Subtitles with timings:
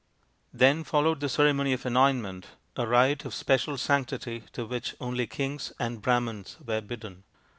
[0.51, 5.73] Then followed the ceremony of anointment, a rite of special sanctity to which only kings
[5.79, 7.23] and Brahmans were bidden.